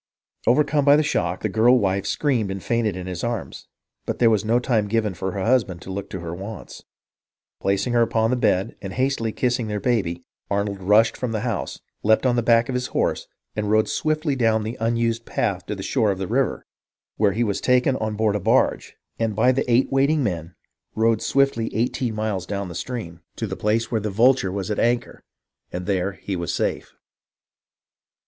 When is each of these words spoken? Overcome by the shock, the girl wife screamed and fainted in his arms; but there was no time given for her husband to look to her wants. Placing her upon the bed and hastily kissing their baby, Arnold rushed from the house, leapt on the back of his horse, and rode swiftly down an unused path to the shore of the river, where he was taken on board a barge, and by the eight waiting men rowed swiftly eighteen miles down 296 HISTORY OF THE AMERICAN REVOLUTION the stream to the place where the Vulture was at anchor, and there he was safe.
Overcome 0.47 0.83
by 0.83 0.95
the 0.95 1.03
shock, 1.03 1.41
the 1.41 1.47
girl 1.47 1.77
wife 1.77 2.07
screamed 2.07 2.49
and 2.49 2.63
fainted 2.63 2.95
in 2.95 3.05
his 3.05 3.23
arms; 3.23 3.67
but 4.07 4.17
there 4.17 4.31
was 4.31 4.43
no 4.43 4.57
time 4.57 4.87
given 4.87 5.13
for 5.13 5.33
her 5.33 5.45
husband 5.45 5.79
to 5.83 5.91
look 5.91 6.09
to 6.09 6.21
her 6.21 6.33
wants. 6.33 6.81
Placing 7.59 7.93
her 7.93 8.01
upon 8.01 8.31
the 8.31 8.35
bed 8.35 8.75
and 8.81 8.93
hastily 8.93 9.31
kissing 9.31 9.67
their 9.67 9.79
baby, 9.79 10.23
Arnold 10.49 10.81
rushed 10.81 11.15
from 11.15 11.33
the 11.33 11.41
house, 11.41 11.81
leapt 12.01 12.25
on 12.25 12.35
the 12.35 12.41
back 12.41 12.67
of 12.67 12.73
his 12.73 12.87
horse, 12.87 13.27
and 13.55 13.69
rode 13.69 13.87
swiftly 13.87 14.35
down 14.35 14.65
an 14.65 14.75
unused 14.79 15.23
path 15.27 15.67
to 15.67 15.75
the 15.75 15.83
shore 15.83 16.09
of 16.09 16.17
the 16.17 16.25
river, 16.27 16.65
where 17.17 17.33
he 17.33 17.43
was 17.43 17.61
taken 17.61 17.95
on 17.97 18.15
board 18.15 18.35
a 18.35 18.39
barge, 18.39 18.95
and 19.19 19.35
by 19.35 19.51
the 19.51 19.71
eight 19.71 19.91
waiting 19.91 20.23
men 20.23 20.55
rowed 20.95 21.21
swiftly 21.21 21.69
eighteen 21.75 22.15
miles 22.15 22.47
down 22.47 22.65
296 22.67 22.81
HISTORY 22.81 22.91
OF 22.91 22.91
THE 22.91 22.97
AMERICAN 22.97 22.97
REVOLUTION 22.97 23.03
the 23.03 23.13
stream 23.13 23.21
to 23.35 23.45
the 23.45 23.55
place 23.61 23.91
where 23.91 24.01
the 24.01 24.09
Vulture 24.09 24.51
was 24.51 24.71
at 24.71 24.79
anchor, 24.79 25.23
and 25.71 25.85
there 25.85 26.13
he 26.13 26.35
was 26.35 26.51
safe. 26.51 26.95